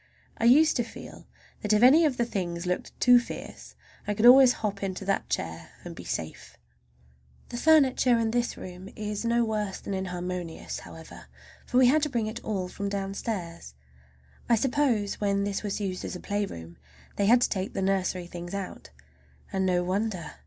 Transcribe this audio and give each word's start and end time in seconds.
I 0.39 0.45
used 0.45 0.75
to 0.77 0.83
feel 0.83 1.27
that 1.61 1.73
if 1.73 1.83
any 1.83 2.05
of 2.05 2.17
the 2.17 2.23
other 2.23 2.31
things 2.31 2.65
looked 2.65 2.99
too 2.99 3.19
fierce 3.19 3.75
I 4.07 4.15
could 4.15 4.25
always 4.25 4.51
hop 4.53 4.81
into 4.81 5.05
that 5.05 5.29
chair 5.29 5.69
and 5.83 5.95
be 5.95 6.03
safe. 6.05 6.57
The 7.49 7.57
furniture 7.57 8.17
in 8.17 8.31
this 8.31 8.57
room 8.57 8.89
is 8.95 9.23
no 9.23 9.45
worse 9.45 9.79
than 9.79 9.93
inharmonious, 9.93 10.79
however, 10.79 11.27
for 11.67 11.77
we 11.77 11.85
had 11.85 12.01
to 12.01 12.09
bring 12.09 12.25
it 12.25 12.43
all 12.43 12.67
from 12.67 12.89
downstairs. 12.89 13.75
I 14.49 14.55
suppose 14.55 15.21
when 15.21 15.43
this 15.43 15.61
was 15.61 15.79
used 15.79 16.03
as 16.03 16.15
a 16.15 16.19
playroom 16.19 16.77
they 17.17 17.27
had 17.27 17.41
to 17.41 17.49
take 17.49 17.73
the 17.75 17.81
nursery 17.83 18.25
things 18.25 18.55
out, 18.55 18.89
and 19.53 19.67
no 19.67 19.83
wonder! 19.83 20.31